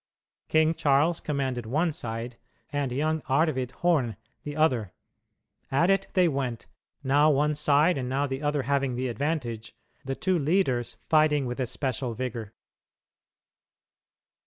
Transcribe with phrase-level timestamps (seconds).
[0.47, 2.39] King Charles commanded one side,
[2.73, 4.93] and young Arvid Horn the other.
[5.69, 6.65] At it they went,
[7.03, 11.59] now one side and now the other having the advantage, the two leaders fighting with
[11.59, 12.55] especial vigor.